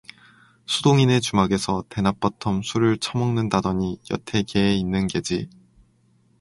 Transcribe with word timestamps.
수동이네 0.65 1.19
주막에서 1.19 1.83
대낮버텀 1.89 2.63
술을 2.63 2.97
처먹는다더니 2.97 4.01
여태 4.09 4.41
게 4.41 4.73
있는 4.73 5.05
게지. 5.05 5.47